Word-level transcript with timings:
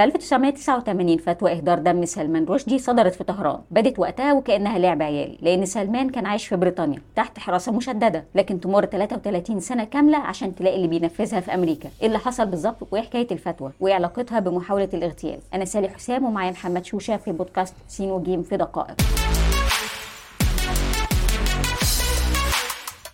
في 0.00 0.04
1989 0.04 1.16
فتوى 1.18 1.52
إهدار 1.52 1.78
دم 1.78 2.04
سلمان 2.04 2.44
رشدي 2.44 2.78
صدرت 2.78 3.14
في 3.14 3.24
طهران. 3.24 3.58
بدت 3.70 3.98
وقتها 3.98 4.32
وكأنها 4.32 4.78
لعب 4.78 5.02
عيال 5.02 5.36
لأن 5.42 5.66
سلمان 5.66 6.10
كان 6.10 6.26
عايش 6.26 6.46
في 6.46 6.56
بريطانيا 6.56 7.02
تحت 7.16 7.38
حراسة 7.38 7.72
مشددة 7.72 8.24
لكن 8.34 8.60
تمر 8.60 8.84
33 8.84 9.60
سنة 9.60 9.84
كاملة 9.84 10.18
عشان 10.18 10.54
تلاقي 10.54 10.76
اللي 10.76 10.88
بينفذها 10.88 11.40
في 11.40 11.54
أمريكا. 11.54 11.88
إيه 12.00 12.06
اللي 12.06 12.18
حصل 12.18 12.46
بالظبط؟ 12.46 12.76
وإيه 12.90 13.02
حكاية 13.02 13.26
الفتوى؟ 13.32 13.72
وإيه 13.80 13.94
علاقتها 13.94 14.40
بمحاولة 14.40 14.88
الاغتيال؟ 14.94 15.38
أنا 15.54 15.64
سالي 15.64 15.88
حسام 15.88 16.24
ومعايا 16.24 16.50
محمد 16.50 16.84
شوشة 16.84 17.16
في 17.16 17.32
بودكاست 17.32 17.74
سين 17.88 18.22
وجيم 18.22 18.42
في 18.42 18.56
دقائق. 18.56 18.96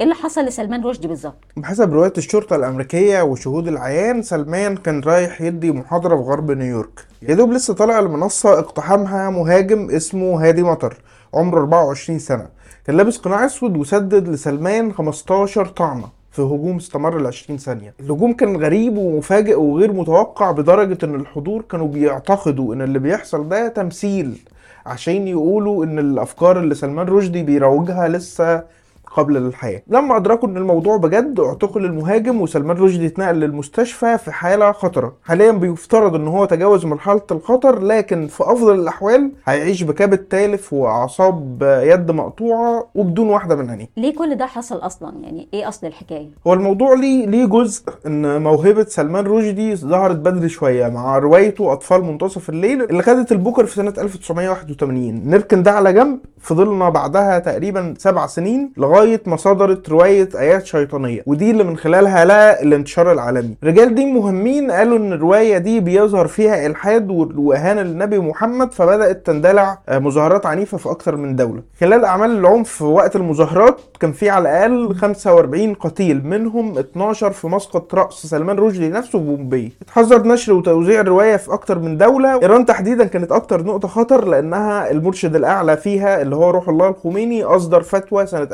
إيه 0.00 0.04
اللي 0.04 0.14
حصل 0.14 0.44
لسلمان 0.44 0.84
رشدي 0.84 1.08
بالظبط؟ 1.08 1.44
بحسب 1.56 1.92
رواية 1.92 2.12
الشرطة 2.18 2.56
الأمريكية 2.56 3.22
وشهود 3.22 3.68
العيان 3.68 4.22
سلمان 4.22 4.76
كان 4.76 5.00
رايح 5.00 5.40
يدي 5.40 5.72
محاضرة 5.72 6.16
في 6.16 6.22
غرب 6.22 6.50
نيويورك. 6.50 7.06
يا 7.22 7.34
دوب 7.34 7.52
لسه 7.52 7.74
طالع 7.74 7.98
المنصة 7.98 8.58
اقتحمها 8.58 9.30
مهاجم 9.30 9.90
اسمه 9.90 10.48
هادي 10.48 10.62
مطر 10.62 10.96
عمره 11.34 11.60
24 11.60 12.18
سنة. 12.18 12.46
كان 12.86 12.96
لابس 12.96 13.16
قناع 13.18 13.46
أسود 13.46 13.76
وسدد 13.76 14.28
لسلمان 14.28 14.92
15 14.92 15.66
طعنة 15.66 16.08
في 16.32 16.42
هجوم 16.42 16.76
استمر 16.76 17.18
ل 17.22 17.26
20 17.26 17.58
ثانية. 17.58 17.94
الهجوم 18.00 18.32
كان 18.32 18.56
غريب 18.56 18.96
ومفاجئ 18.98 19.54
وغير 19.60 19.92
متوقع 19.92 20.50
بدرجة 20.50 20.98
إن 21.04 21.14
الحضور 21.14 21.62
كانوا 21.62 21.88
بيعتقدوا 21.88 22.74
إن 22.74 22.82
اللي 22.82 22.98
بيحصل 22.98 23.48
ده 23.48 23.68
تمثيل 23.68 24.38
عشان 24.86 25.28
يقولوا 25.28 25.84
إن 25.84 25.98
الأفكار 25.98 26.58
اللي 26.58 26.74
سلمان 26.74 27.06
رشدي 27.06 27.42
بيروجها 27.42 28.08
لسه 28.08 28.62
قبل 29.16 29.36
الحياة. 29.36 29.82
لما 29.88 30.16
أدركوا 30.16 30.48
أن 30.48 30.56
الموضوع 30.56 30.96
بجد 30.96 31.40
اعتقل 31.40 31.84
المهاجم 31.84 32.40
وسلمان 32.40 32.76
رشدي 32.76 33.06
اتنقل 33.06 33.34
للمستشفى 33.40 34.18
في 34.18 34.32
حالة 34.32 34.72
خطرة. 34.72 35.12
حاليا 35.24 35.52
بيفترض 35.52 36.14
أن 36.14 36.28
هو 36.28 36.44
تجاوز 36.44 36.86
مرحلة 36.86 37.20
الخطر 37.30 37.78
لكن 37.82 38.26
في 38.26 38.42
أفضل 38.44 38.74
الأحوال 38.74 39.32
هيعيش 39.46 39.82
بكبد 39.82 40.18
تالف 40.18 40.72
وأعصاب 40.72 41.62
يد 41.62 42.10
مقطوعة 42.10 42.86
وبدون 42.94 43.28
واحدة 43.28 43.56
من 43.56 43.70
عينيه. 43.70 43.86
ليه 43.96 44.14
كل 44.16 44.34
ده 44.34 44.46
حصل 44.46 44.76
أصلا؟ 44.76 45.12
يعني 45.22 45.48
إيه 45.54 45.68
أصل 45.68 45.86
الحكاية؟ 45.86 46.28
هو 46.46 46.52
الموضوع 46.52 46.94
ليه 46.94 47.26
ليه 47.26 47.46
جزء 47.46 47.82
إن 48.06 48.42
موهبة 48.42 48.84
سلمان 48.84 49.26
رشدي 49.26 49.76
ظهرت 49.76 50.16
بدري 50.16 50.48
شوية 50.48 50.88
مع 50.88 51.18
روايته 51.18 51.72
أطفال 51.72 52.04
منتصف 52.04 52.48
الليل 52.48 52.82
اللي 52.82 53.02
خدت 53.02 53.32
البوكر 53.32 53.66
في 53.66 53.74
سنة 53.74 53.94
1981 53.98 55.28
نركن 55.30 55.62
ده 55.62 55.70
على 55.72 55.92
جنب 55.92 56.18
فضلنا 56.38 56.88
بعدها 56.88 57.38
تقريبا 57.38 57.94
سبع 57.98 58.26
سنين 58.26 58.72
لغاية 59.00 59.22
ما 59.26 59.36
صدرت 59.36 59.88
رواية 59.88 60.28
آيات 60.38 60.66
شيطانية 60.66 61.22
ودي 61.26 61.50
اللي 61.50 61.64
من 61.64 61.76
خلالها 61.76 62.24
لقى 62.24 62.62
الانتشار 62.62 63.12
العالمي. 63.12 63.54
رجال 63.64 63.94
دين 63.94 64.14
مهمين 64.14 64.70
قالوا 64.70 64.98
إن 64.98 65.12
الرواية 65.12 65.58
دي 65.58 65.80
بيظهر 65.80 66.26
فيها 66.26 66.66
إلحاد 66.66 67.10
واهانه 67.36 67.82
للنبي 67.82 68.18
محمد 68.18 68.72
فبدأت 68.72 69.26
تندلع 69.26 69.78
آه، 69.88 69.98
مظاهرات 69.98 70.46
عنيفة 70.46 70.78
في 70.78 70.90
أكتر 70.90 71.16
من 71.16 71.36
دولة. 71.36 71.62
خلال 71.80 72.04
أعمال 72.04 72.30
العنف 72.30 72.68
في 72.68 72.84
وقت 72.84 73.16
المظاهرات 73.16 73.80
كان 74.00 74.12
في 74.12 74.30
على 74.30 74.42
الأقل 74.66 74.94
45 74.94 75.74
قتيل 75.74 76.26
منهم 76.26 76.78
12 76.78 77.30
في 77.30 77.46
مسقط 77.46 77.94
رأس 77.94 78.14
سلمان 78.14 78.56
رشدي 78.58 78.88
نفسه 78.88 79.18
بومبي. 79.18 79.72
اتحذر 79.82 80.26
نشر 80.26 80.52
وتوزيع 80.52 81.00
الرواية 81.00 81.36
في 81.36 81.52
أكتر 81.52 81.78
من 81.78 81.98
دولة. 81.98 82.42
إيران 82.42 82.66
تحديدا 82.66 83.04
كانت 83.04 83.32
أكتر 83.32 83.62
نقطة 83.62 83.88
خطر 83.88 84.24
لأنها 84.28 84.90
المرشد 84.90 85.36
الأعلى 85.36 85.76
فيها 85.76 86.22
اللي 86.22 86.36
هو 86.36 86.50
روح 86.50 86.68
الله 86.68 86.88
الخميني 86.88 87.44
أصدر 87.44 87.82
فتوى 87.82 88.26
سنة 88.26 88.48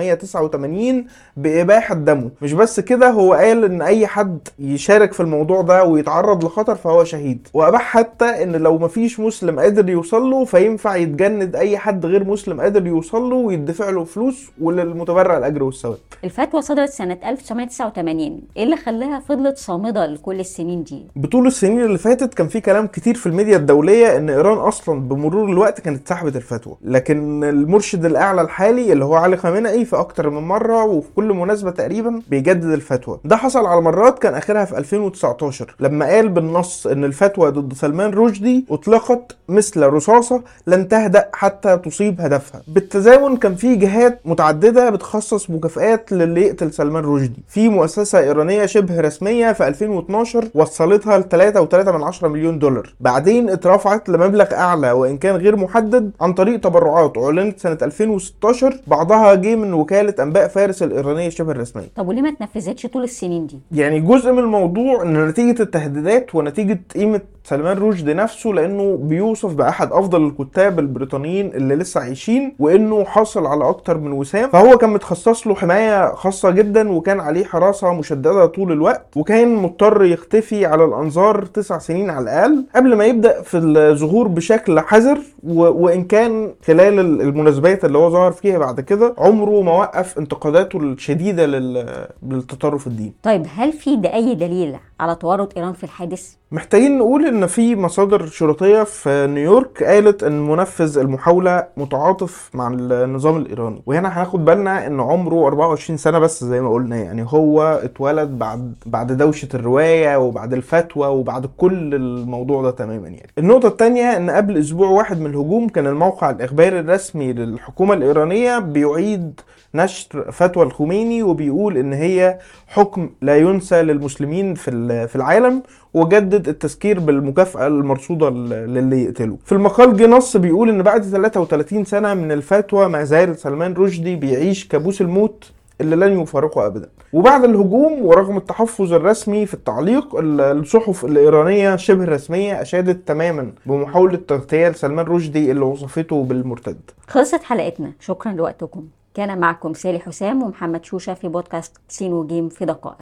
1989 0.00 1.06
بإباحة 1.36 1.94
دمه. 1.94 2.30
مش 2.42 2.52
بس 2.52 2.80
كده 2.80 3.10
هو 3.10 3.32
قال 3.34 3.64
إن 3.64 3.82
أي 3.82 4.06
حد 4.06 4.38
يشارك 4.58 5.12
في 5.12 5.20
الموضوع 5.20 5.62
ده 5.62 5.84
ويتعرض 5.84 6.44
لخطر 6.44 6.74
فهو 6.74 7.04
شهيد. 7.04 7.48
وأباح 7.54 7.82
حتى 7.82 8.42
إن 8.42 8.52
لو 8.56 8.78
مفيش 8.78 9.20
مسلم 9.20 9.60
قادر 9.60 9.90
يوصل 9.90 10.30
له 10.30 10.44
فينفع 10.44 10.96
يتجند 10.96 11.56
أي 11.56 11.78
حد 11.78 12.06
غير 12.06 12.24
مسلم 12.24 12.60
قادر 12.60 12.86
يوصل 12.86 13.30
له 13.30 13.36
ويدفع 13.36 13.90
له 13.90 14.04
فلوس 14.04 14.50
وللمتبرع 14.60 15.38
الأجر 15.38 15.62
والثواب. 15.62 15.98
الفتوى 16.24 16.62
صدرت 16.62 16.88
سنة 16.90 17.18
1989 17.24 18.40
إيه 18.56 18.64
اللي 18.64 18.76
خلاها 18.76 19.20
فضلت 19.28 19.58
صامدة 19.58 20.06
لكل 20.06 20.40
السنين 20.40 20.82
دي؟ 20.82 21.06
بطول 21.16 21.46
السنين 21.46 21.80
اللي 21.80 21.98
فاتت 21.98 22.34
كان 22.34 22.48
في 22.48 22.60
كلام 22.60 22.86
كتير 22.86 23.14
في 23.14 23.26
الميديا 23.26 23.56
الدولية 23.56 24.16
إن 24.16 24.30
إيران 24.30 24.58
أصلا 24.58 25.00
بمرور 25.00 25.48
الوقت 25.50 25.80
كانت 25.80 26.08
سحبت 26.08 26.36
الفتوى. 26.36 26.74
لكن 26.84 27.44
المرشد 27.44 28.04
الأعلى 28.04 28.40
الحالي 28.40 28.92
اللي 28.92 29.04
هو 29.04 29.14
علي 29.14 29.36
خامنئي 29.36 29.81
في 29.84 29.96
أكتر 29.96 30.30
من 30.30 30.42
مرة 30.42 30.84
وفي 30.84 31.08
كل 31.16 31.32
مناسبة 31.32 31.70
تقريبا 31.70 32.20
بيجدد 32.30 32.64
الفتوى. 32.64 33.18
ده 33.24 33.36
حصل 33.36 33.66
على 33.66 33.80
مرات 33.80 34.18
كان 34.18 34.34
آخرها 34.34 34.64
في 34.64 34.78
2019 34.78 35.74
لما 35.80 36.06
قال 36.06 36.28
بالنص 36.28 36.86
إن 36.86 37.04
الفتوى 37.04 37.50
ضد 37.50 37.72
سلمان 37.74 38.10
رشدي 38.10 38.64
أطلقت 38.70 39.36
مثل 39.48 39.82
رصاصة 39.86 40.42
لن 40.66 40.88
تهدأ 40.88 41.28
حتى 41.32 41.76
تصيب 41.76 42.20
هدفها. 42.20 42.62
بالتزامن 42.68 43.36
كان 43.36 43.54
في 43.54 43.76
جهات 43.76 44.20
متعددة 44.24 44.90
بتخصص 44.90 45.50
مكافآت 45.50 46.12
للي 46.12 46.42
يقتل 46.46 46.72
سلمان 46.72 47.04
رشدي. 47.04 47.42
في 47.48 47.68
مؤسسة 47.68 48.18
إيرانية 48.18 48.66
شبه 48.66 49.00
رسمية 49.00 49.52
في 49.52 49.68
2012 49.68 50.48
وصلتها 50.54 51.18
ل 51.18 51.24
3.3 51.24 52.28
مليون 52.28 52.58
دولار. 52.58 52.94
بعدين 53.00 53.50
اترفعت 53.50 54.08
لمبلغ 54.08 54.54
أعلى 54.54 54.92
وإن 54.92 55.18
كان 55.18 55.36
غير 55.36 55.56
محدد 55.56 56.10
عن 56.20 56.32
طريق 56.32 56.60
تبرعات. 56.60 57.18
أعلنت 57.18 57.60
سنة 57.60 57.78
2016 57.82 58.80
بعضها 58.86 59.34
جه 59.34 59.54
من 59.54 59.71
وكالة 59.74 60.14
أنباء 60.20 60.48
فارس 60.48 60.82
الإيرانية 60.82 61.28
شبه 61.28 61.52
الرسمية. 61.52 61.86
طب 61.96 62.08
وليه 62.08 62.22
ما 62.22 62.28
اتنفذتش 62.28 62.86
طول 62.86 63.04
السنين 63.04 63.46
دي؟ 63.46 63.58
يعني 63.72 64.00
جزء 64.00 64.32
من 64.32 64.38
الموضوع 64.38 65.02
إن 65.02 65.26
نتيجة 65.26 65.62
التهديدات 65.62 66.34
ونتيجة 66.34 66.80
قيمة 66.94 67.20
سلمان 67.44 67.78
رشدي 67.78 68.14
نفسه 68.14 68.50
لأنه 68.50 68.96
بيوصف 69.02 69.54
بأحد 69.54 69.92
أفضل 69.92 70.26
الكتاب 70.26 70.78
البريطانيين 70.78 71.46
اللي 71.54 71.74
لسه 71.76 72.00
عايشين 72.00 72.54
وإنه 72.58 73.04
حاصل 73.04 73.46
على 73.46 73.68
أكتر 73.68 73.98
من 73.98 74.12
وسام. 74.12 74.50
فهو 74.50 74.78
كان 74.78 74.90
متخصص 74.90 75.46
له 75.46 75.54
حماية 75.54 76.14
خاصة 76.14 76.50
جدا 76.50 76.90
وكان 76.92 77.20
عليه 77.20 77.44
حراسة 77.44 77.92
مشددة 77.92 78.46
طول 78.46 78.72
الوقت 78.72 79.06
وكان 79.16 79.54
مضطر 79.54 80.04
يختفي 80.04 80.66
على 80.66 80.84
الأنظار 80.84 81.44
تسع 81.44 81.78
سنين 81.78 82.10
على 82.10 82.22
الأقل 82.22 82.64
قبل 82.76 82.94
ما 82.96 83.04
يبدأ 83.04 83.42
في 83.42 83.58
الظهور 83.58 84.28
بشكل 84.28 84.80
حذر 84.80 85.18
و... 85.44 85.60
وإن 85.62 86.04
كان 86.04 86.54
خلال 86.66 86.98
المناسبات 87.20 87.84
اللي 87.84 87.98
هو 87.98 88.10
ظهر 88.10 88.32
فيها 88.32 88.58
بعد 88.58 88.80
كده 88.80 89.14
عمره 89.18 89.61
ما 89.62 89.72
وقف 89.72 90.18
انتقاداته 90.18 90.78
الشديدة 90.78 91.46
لل... 91.46 92.06
للتطرف 92.22 92.86
الديني. 92.86 93.12
طيب 93.22 93.46
هل 93.56 93.72
في 93.72 93.96
ده 93.96 94.14
أي 94.14 94.34
دليل 94.34 94.76
على 95.02 95.14
تورط 95.14 95.56
إيران 95.58 95.72
في 95.72 95.84
الحادث. 95.84 96.34
محتاجين 96.52 96.98
نقول 96.98 97.26
إن 97.26 97.46
في 97.46 97.76
مصادر 97.76 98.26
شرطية 98.26 98.82
في 98.82 99.26
نيويورك 99.26 99.82
قالت 99.82 100.22
إن 100.22 100.48
منفذ 100.48 100.98
المحاولة 100.98 101.66
متعاطف 101.76 102.50
مع 102.54 102.68
النظام 102.68 103.36
الإيراني. 103.36 103.82
وهنا 103.86 104.08
هناخد 104.18 104.44
بالنا 104.44 104.86
إن 104.86 105.00
عمره 105.00 105.46
24 105.46 105.96
سنة 105.96 106.18
بس 106.18 106.44
زي 106.44 106.60
ما 106.60 106.70
قلنا 106.72 106.96
يعني 106.96 107.26
هو 107.28 107.62
اتولد 107.84 108.28
بعد 108.38 108.74
بعد 108.86 109.12
دوشة 109.12 109.48
الرواية 109.54 110.16
وبعد 110.16 110.52
الفتوى 110.52 111.06
وبعد 111.06 111.46
كل 111.56 111.94
الموضوع 111.94 112.62
ده 112.62 112.70
تماما 112.70 113.08
يعني. 113.08 113.30
النقطة 113.38 113.68
الثانية 113.68 114.16
إن 114.16 114.30
قبل 114.30 114.58
أسبوع 114.58 114.88
واحد 114.88 115.20
من 115.20 115.26
الهجوم 115.26 115.68
كان 115.68 115.86
الموقع 115.86 116.30
الإخباري 116.30 116.80
الرسمي 116.80 117.32
للحكومة 117.32 117.94
الإيرانية 117.94 118.58
بيعيد 118.58 119.40
نشر 119.74 120.30
فتوى 120.32 120.64
الخميني 120.64 121.22
وبيقول 121.22 121.76
إن 121.76 121.92
هي 121.92 122.38
حكم 122.66 123.10
لا 123.22 123.36
ينسى 123.38 123.82
للمسلمين 123.82 124.54
في 124.54 124.68
في 125.06 125.16
العالم 125.16 125.62
وجدد 125.94 126.48
التذكير 126.48 127.00
بالمكافأة 127.00 127.66
المرصودة 127.66 128.30
للي 128.30 129.04
يقتله. 129.04 129.38
في 129.44 129.52
المقال 129.52 129.96
جه 129.96 130.06
نص 130.06 130.36
بيقول 130.36 130.68
إن 130.68 130.82
بعد 130.82 131.02
33 131.02 131.84
سنة 131.84 132.14
من 132.14 132.32
الفتوى 132.32 132.88
ما 132.88 133.04
زال 133.04 133.38
سلمان 133.38 133.74
رشدي 133.74 134.16
بيعيش 134.16 134.68
كابوس 134.68 135.00
الموت 135.00 135.52
اللي 135.80 135.96
لن 135.96 136.20
يفارقه 136.20 136.66
ابدا. 136.66 136.88
وبعد 137.12 137.44
الهجوم 137.44 138.06
ورغم 138.06 138.36
التحفظ 138.36 138.92
الرسمي 138.92 139.46
في 139.46 139.54
التعليق 139.54 140.16
الصحف 140.20 141.04
الإيرانية 141.04 141.76
شبه 141.76 142.04
الرسميه 142.04 142.62
أشادت 142.62 143.08
تماما 143.08 143.52
بمحاولة 143.66 144.16
تغطيه 144.28 144.72
سلمان 144.72 145.06
رشدي 145.06 145.50
اللي 145.50 145.64
وصفته 145.64 146.24
بالمرتد. 146.24 146.80
خلصت 147.08 147.42
حلقتنا. 147.42 147.92
شكرا 148.00 148.32
لوقتكم. 148.32 148.84
كان 149.14 149.38
معكم 149.38 149.74
سالي 149.74 149.98
حسام 149.98 150.42
ومحمد 150.42 150.84
شوشة 150.84 151.14
في 151.14 151.28
بودكاست 151.28 151.76
سين 151.88 152.12
وجيم 152.12 152.48
في 152.48 152.64
دقائق. 152.64 152.96